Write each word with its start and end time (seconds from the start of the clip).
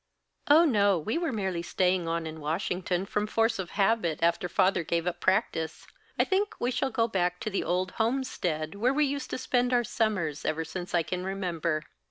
"Oh 0.49 0.65
no. 0.65 0.97
We 0.97 1.19
were 1.19 1.31
merely 1.31 1.61
staying 1.61 2.07
on 2.07 2.25
in 2.25 2.39
Washington 2.39 3.05
from 3.05 3.27
force 3.27 3.59
of 3.59 3.69
habit, 3.77 4.17
after 4.23 4.49
father 4.49 4.83
gave 4.83 5.05
up 5.05 5.19
practice. 5.19 5.85
I 6.17 6.23
think 6.23 6.55
we 6.59 6.71
shall 6.71 6.89
go 6.89 7.07
back 7.07 7.39
to 7.41 7.51
the 7.51 7.63
old 7.63 7.91
homestead, 7.91 8.73
where 8.73 8.95
we 8.95 9.05
used 9.05 9.29
to 9.29 9.37
spend 9.37 9.73
our 9.73 9.83
summers, 9.83 10.43
ever 10.43 10.65
since 10.65 10.95
I 10.95 11.03
can 11.03 11.23
remember." 11.23 11.83